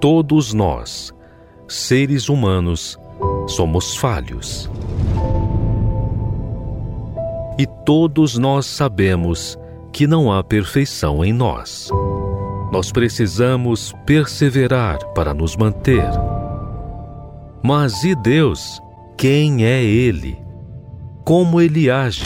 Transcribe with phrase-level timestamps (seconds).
[0.00, 1.10] Todos nós,
[1.66, 2.98] seres humanos,
[3.46, 4.70] somos falhos.
[7.58, 9.58] E todos nós sabemos
[9.92, 11.88] que não há perfeição em nós.
[12.70, 16.04] Nós precisamos perseverar para nos manter.
[17.62, 18.78] Mas e Deus?
[19.16, 20.38] Quem é Ele?
[21.24, 22.22] Como Ele age?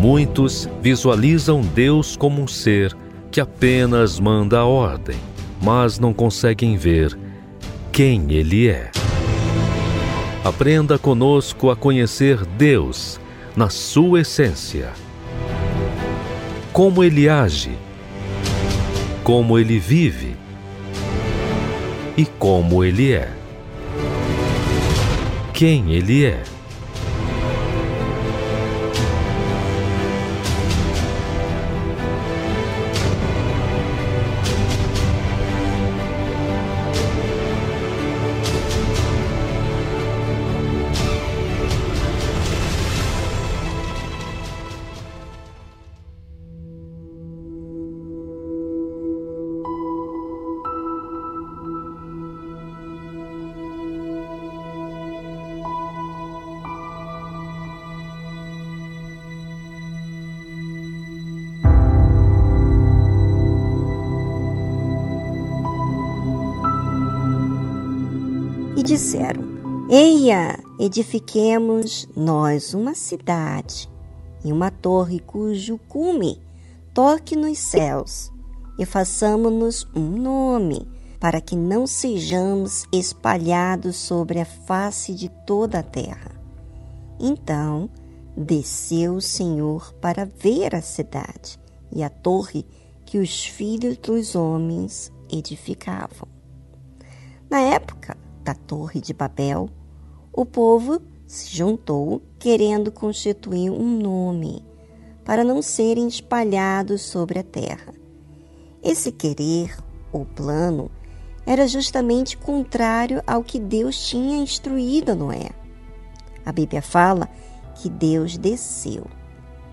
[0.00, 2.96] Muitos visualizam Deus como um ser
[3.34, 5.16] que apenas manda a ordem,
[5.60, 7.18] mas não conseguem ver
[7.90, 8.92] quem Ele é.
[10.44, 13.18] Aprenda conosco a conhecer Deus
[13.56, 14.92] na sua essência.
[16.72, 17.76] Como Ele age,
[19.24, 20.36] como Ele vive
[22.16, 23.32] e como Ele é.
[25.52, 26.53] Quem Ele é.
[68.94, 69.42] Disseram:
[69.90, 73.90] Eia, edifiquemos nós uma cidade
[74.44, 76.40] e uma torre cujo cume
[76.92, 78.30] toque nos céus,
[78.78, 80.86] e façamos-nos um nome,
[81.18, 86.30] para que não sejamos espalhados sobre a face de toda a terra.
[87.18, 87.90] Então
[88.36, 91.58] desceu o Senhor para ver a cidade
[91.90, 92.64] e a torre
[93.04, 96.28] que os filhos dos homens edificavam.
[97.50, 99.68] Na época, da Torre de Babel,
[100.32, 104.64] o povo se juntou querendo constituir um nome
[105.24, 107.94] para não serem espalhados sobre a terra.
[108.82, 109.74] Esse querer
[110.12, 110.90] ou plano
[111.46, 115.50] era justamente contrário ao que Deus tinha instruído a Noé.
[116.44, 117.28] A Bíblia fala
[117.74, 119.06] que Deus desceu.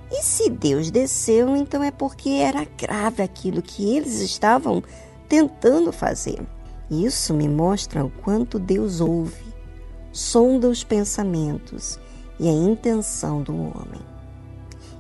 [0.10, 4.81] E se Deus desceu, então é porque era grave aquilo que eles estavam
[5.28, 6.40] tentando fazer.
[6.91, 9.46] Isso me mostra o quanto Deus ouve,
[10.12, 11.97] sonda os pensamentos
[12.38, 14.02] e a intenção do homem.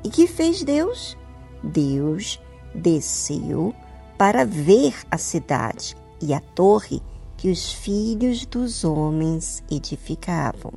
[0.01, 1.17] E que fez Deus?
[1.61, 2.39] Deus
[2.73, 3.75] desceu
[4.17, 7.01] para ver a cidade e a torre
[7.35, 10.71] que os filhos dos homens edificavam.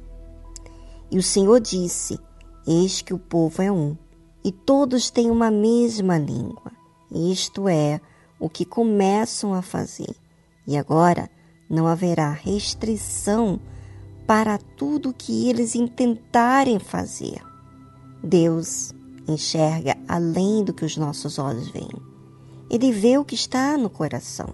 [1.13, 2.19] E o Senhor disse:
[2.67, 3.97] Eis que o povo é um,
[4.43, 6.73] e todos têm uma mesma língua.
[7.09, 8.01] Isto é
[8.41, 10.24] o que começam a fazer.
[10.67, 11.31] E agora
[11.69, 13.61] não haverá restrição
[14.27, 17.43] para tudo que eles intentarem fazer.
[18.23, 18.93] Deus
[19.29, 21.91] enxerga além do que os nossos olhos veem.
[22.71, 24.49] Ele vê o que está no coração.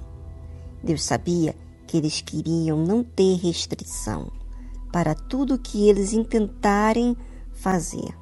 [0.83, 1.55] Deus sabia
[1.87, 4.31] que eles queriam não ter restrição
[4.93, 7.17] para tudo que eles intentarem
[7.53, 8.17] fazer.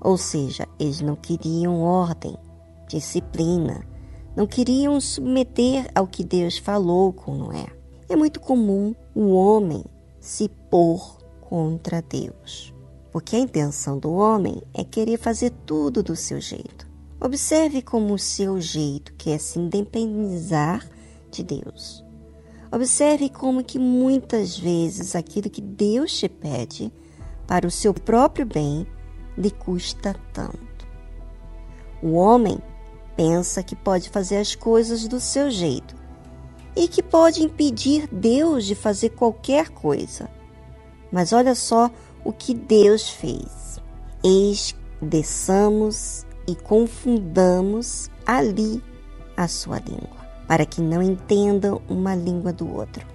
[0.00, 2.36] Ou seja, eles não queriam ordem,
[2.88, 3.84] disciplina,
[4.36, 7.66] não queriam submeter ao que Deus falou com Noé.
[8.08, 9.84] É muito comum o homem
[10.18, 12.72] se pôr contra Deus,
[13.12, 16.88] porque a intenção do homem é querer fazer tudo do seu jeito.
[17.20, 20.88] Observe como o seu jeito quer se independizar
[21.30, 22.04] de Deus.
[22.72, 26.92] Observe como que muitas vezes aquilo que Deus te pede
[27.46, 28.86] para o seu próprio bem
[29.36, 30.86] lhe custa tanto.
[32.02, 32.58] O homem
[33.20, 35.94] pensa que pode fazer as coisas do seu jeito
[36.74, 40.30] e que pode impedir Deus de fazer qualquer coisa.
[41.12, 41.90] Mas olha só
[42.24, 43.78] o que Deus fez.
[44.24, 48.82] Eis desçamos e confundamos ali
[49.36, 53.06] a sua língua, para que não entendam uma língua do outro.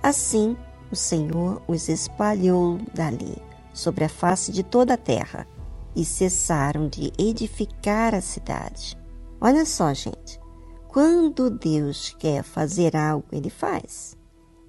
[0.00, 0.56] Assim,
[0.88, 3.42] o Senhor os espalhou dali,
[3.74, 5.48] sobre a face de toda a terra,
[5.96, 8.96] e cessaram de edificar a cidade.
[9.40, 10.40] Olha só, gente.
[10.88, 14.16] Quando Deus quer fazer algo, ele faz.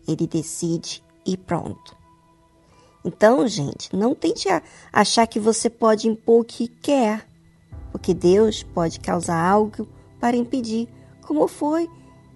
[0.08, 1.98] Ele decide e pronto.
[3.04, 4.48] Então, gente, não tente
[4.92, 7.28] achar que você pode impor o que quer,
[7.92, 9.88] porque Deus pode causar algo
[10.20, 10.90] para impedir,
[11.22, 11.90] como foi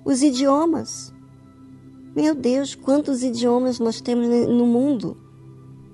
[0.05, 1.13] os idiomas.
[2.15, 5.17] Meu Deus, quantos idiomas nós temos no mundo?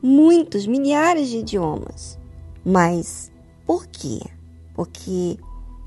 [0.01, 2.19] Muitos, milhares de idiomas.
[2.63, 3.31] Mas
[3.65, 4.19] por quê?
[4.73, 5.37] Porque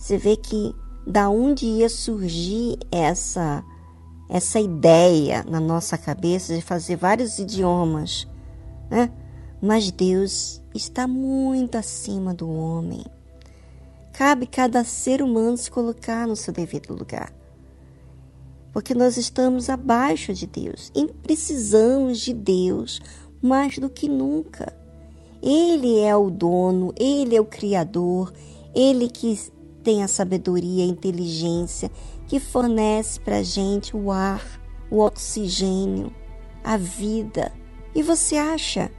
[0.02, 0.74] você vê que
[1.06, 3.64] da onde ia surgir essa
[4.28, 8.26] essa ideia na nossa cabeça de fazer vários idiomas,
[8.90, 9.12] né?
[9.60, 13.04] Mas Deus está muito acima do homem.
[14.12, 17.32] Cabe cada ser humano se colocar no seu devido lugar.
[18.72, 23.00] Porque nós estamos abaixo de Deus e precisamos de Deus
[23.40, 24.72] mais do que nunca.
[25.40, 28.32] Ele é o dono, ele é o criador,
[28.74, 29.38] ele que
[29.82, 31.90] tem a sabedoria, a inteligência,
[32.26, 34.42] que fornece para a gente o ar,
[34.90, 36.12] o oxigênio,
[36.62, 37.52] a vida.
[37.94, 38.90] E você acha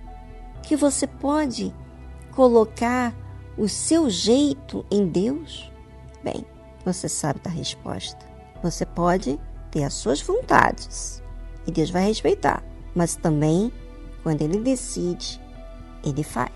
[0.61, 1.73] que você pode
[2.31, 3.15] colocar
[3.57, 5.71] o seu jeito em Deus?
[6.23, 6.45] Bem,
[6.85, 8.25] você sabe da resposta.
[8.61, 9.39] Você pode
[9.71, 11.23] ter as suas vontades
[11.65, 12.63] e Deus vai respeitar,
[12.93, 13.71] mas também,
[14.21, 15.41] quando Ele decide,
[16.03, 16.51] Ele faz.